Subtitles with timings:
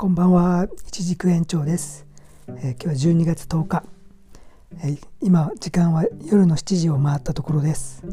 [0.00, 2.06] こんばんは、一軸延長です、
[2.46, 3.82] えー、今日は12月10日、
[4.80, 8.04] えー、今時間は夜の7時を回ったところです、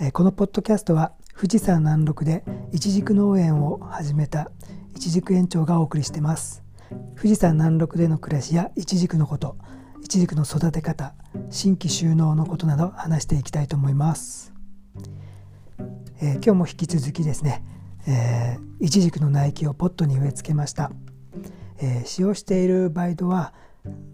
[0.00, 2.42] えー、このポッドキャストは富士山南麓で
[2.72, 4.50] 一軸農園を始めた
[4.96, 6.64] 一軸延長がお送りしてます。
[7.14, 9.56] 富士山南麓での暮らしや一軸のこと
[10.02, 11.14] 一軸の育て方
[11.50, 14.52] 新規収納のことなど話していきたいと思います、
[16.20, 17.62] え今日も引き続きですね
[18.08, 20.90] えー、イチジクの苗木をポットに植え付けました、
[21.78, 23.52] えー、使用しているバイトは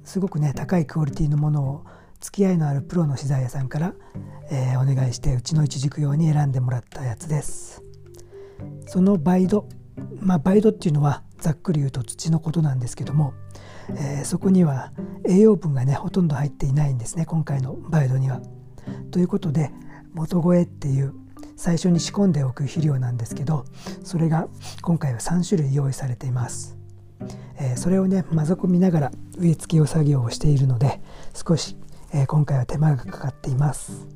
[0.05, 1.85] すごくね高いクオリティのものを
[2.21, 3.95] 付き合いのあるプロの資材屋さんから、
[4.51, 7.83] えー、お願いしてうちのイチジク用に選んでもらったやつです
[8.87, 9.69] そのバイド
[10.21, 13.35] まあバイドっていうのはざっくり言うと土のことなんですけども、
[13.91, 14.93] えー、そこには
[15.29, 18.41] 栄養分がねほとんど入っていないんですね今回のバイドには。
[19.11, 19.71] ということで
[20.15, 21.15] 元肥っていう
[21.63, 23.65] 最初に仕込んでおく肥料なんですけど
[24.03, 24.49] それが
[24.81, 26.77] 今回は3種類用意されています、
[27.57, 31.01] えー、それをね混ぜ込みながら植え付けを作業をしているので
[31.33, 31.77] 少し、
[32.13, 34.09] えー、今回は手間がかかっています。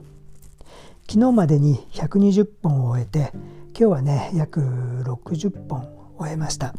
[1.08, 3.30] 昨日までに120本を終えて
[3.68, 4.60] 今日はね約
[5.04, 5.86] 60本
[6.18, 6.74] 終えました。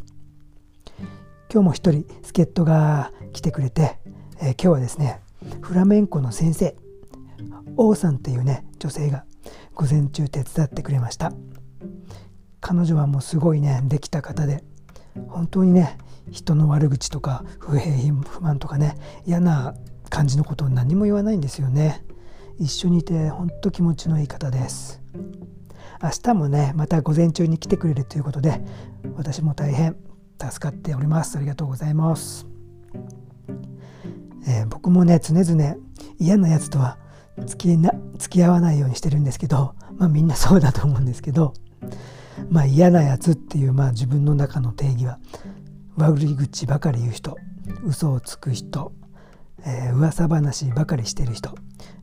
[1.50, 3.98] 今日も一人助っ人が来てくれて、
[4.38, 5.22] えー、今日はですね
[5.62, 6.76] フラメンコの先生
[7.78, 9.24] 王さんっていうね女性が
[9.74, 11.32] 午前中手伝ってくれました。
[12.60, 14.64] 彼女はもうすごいねできた方で。
[15.28, 15.98] 本当にね
[16.30, 18.96] 人の悪口とか不平不満とかね
[19.26, 19.74] 嫌な
[20.10, 22.04] 感じのことを何も言わないんですよね。
[22.58, 25.00] 一緒にいて本当気持ちのいい方です。
[26.02, 28.60] 明日もねまた午前中に来てくれるということで
[29.16, 29.96] 私も大変
[30.40, 31.36] 助かっております。
[31.36, 32.46] ありがとうございます、
[34.46, 35.74] えー、僕もね常々
[36.18, 36.98] 嫌なやつとは
[37.46, 41.54] 付きな付き合わないようにしてるんですけど、まあ、みんなそうだと思うんですけど、
[42.50, 45.18] まあ、嫌なやつっていう、まあ、自分の中の定義は
[45.96, 47.36] 悪い口ばかり言う人
[47.84, 48.92] 嘘をつく人、
[49.64, 51.54] えー、噂話ばかりしてる人、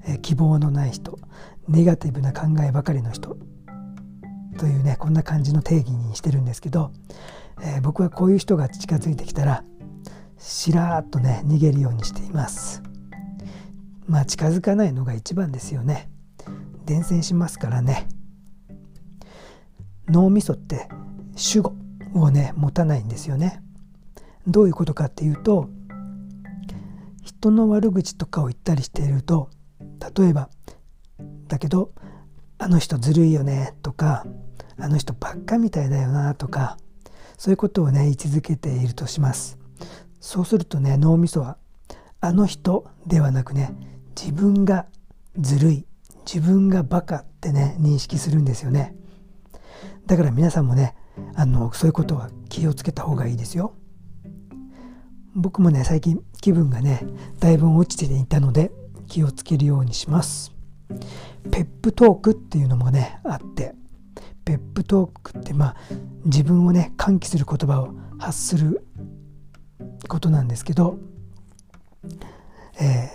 [0.08, 1.18] えー、希望のない人
[1.68, 3.38] ネガティブな考えばかりの人
[4.58, 6.92] というねこんな感じの定義にしてるんですけど、
[7.62, 9.64] えー、僕はこういう人が近づいてきたら
[10.38, 12.85] しらーっとね逃げるようにしています。
[14.08, 16.10] まあ近づかないのが一番ですよね。
[16.86, 18.08] 伝染しますからね。
[20.08, 20.88] 脳みそって
[21.36, 21.74] 主語
[22.14, 23.62] をね持たないんですよね。
[24.48, 25.70] どういうことかっていうと
[27.24, 29.50] 人の悪口とかを言ったりしていると
[30.16, 30.50] 例えば
[31.48, 31.92] だけど
[32.60, 34.26] あの人ずるいよねとか
[34.78, 36.78] あの人ばっかみたいだよなとか
[37.38, 39.58] そういうことをね言い続けているとします。
[40.22, 41.58] そうするとね脳みそは
[42.22, 43.76] あの人ではなくね
[44.20, 44.86] 自分が
[45.38, 45.86] ずるい
[46.26, 48.96] 自分がバカってね認識するんですよね。
[50.06, 50.96] だから皆さんもね
[51.36, 53.74] あのそういうことは気をつけた方がいいですよ。
[55.36, 57.06] 僕もね最近気分がね
[57.40, 58.72] だいぶ落ちていたので
[59.08, 60.54] 気をつけるようにします。
[61.52, 63.76] ペップトークっていうのもねあって
[64.46, 65.76] ペップトークってまあ
[66.26, 68.86] 自分をね喚起する言葉を発する
[70.08, 70.98] ことなんですけど、
[72.80, 73.10] え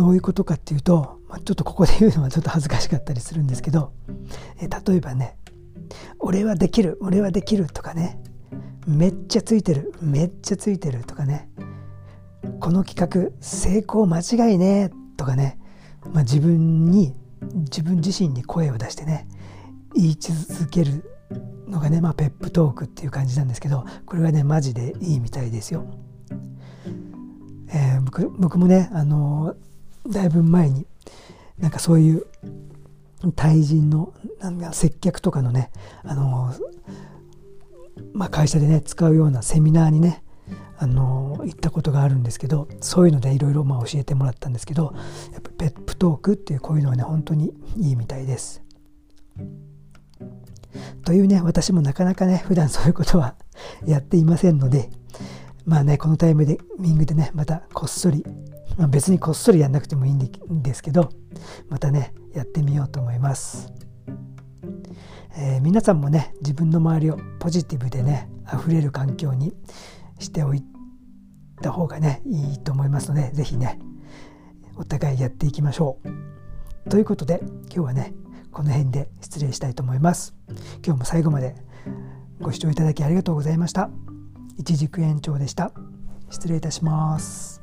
[0.00, 3.92] どういうことかっていうと、まあ、ちょっとここで言うのはちょっと恥ずかしかったりするんですけど、
[4.58, 5.36] え例えばね
[6.18, 8.18] 「俺はできる俺はできる」とかね
[8.88, 11.50] 「めっちゃついてるめっちゃついてる」とかね
[12.60, 15.58] 「この企画成功間違いね」とかね、
[16.14, 17.14] まあ、自分に
[17.54, 19.28] 自分自身に声を出してね
[19.94, 21.04] 言い続ける
[21.68, 25.84] のがね、まあ、ペップトークっていう感じなんですけどこれはねマジでいいみたいですよ。
[27.72, 29.69] えー、僕僕もね、あのー、
[30.08, 30.86] だいぶ前に
[31.58, 32.26] なんかそういう
[33.36, 35.70] 対人のなんか接客とかのね、
[36.02, 36.54] あの、
[38.14, 40.24] まあ、会社でね使うようなセミナーにね
[40.78, 44.94] あの行ったことがあるんですけどそういうのでいろいろ教えてもらったんですけど
[45.32, 48.62] やっぱペップトークっていうこういうのはね本当にいいみたいです。
[51.04, 53.34] というね私もなかなかね普段そういうことは
[53.84, 54.88] やっていませんので
[55.66, 58.24] まあね、このタイミングでね、またこっそり、
[58.76, 60.18] まあ、別にこっそりやんなくてもいいん
[60.62, 61.10] ですけど、
[61.68, 63.72] またね、やってみようと思います。
[65.36, 69.52] えー、皆さんもね、自分の周りをポジティブでね、溢れる環境に
[70.18, 70.64] しておい
[71.62, 73.78] た方がね、いいと思いますので、是非ね、
[74.76, 75.98] お互いやっていきましょ
[76.86, 76.90] う。
[76.90, 78.14] ということで、今日はね、
[78.50, 80.34] この辺で失礼したいと思います。
[80.84, 81.54] 今日も最後まで
[82.40, 83.90] ご視聴いただきありがとうございました。
[84.60, 85.72] 一軸延長でした
[86.28, 87.62] 失礼いたします